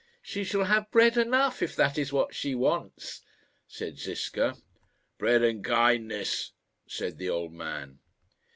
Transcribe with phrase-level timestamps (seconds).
[0.23, 3.21] "She shall have bread enough, if that is what she wants,"
[3.67, 4.55] said Ziska.
[5.19, 6.53] "Bread and kindness,"
[6.87, 7.99] said the old man.